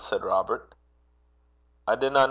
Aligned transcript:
said 0.01 0.23
Robert. 0.25 0.73
'I 1.87 1.95
dinna 1.97 2.11
ken. 2.15 2.19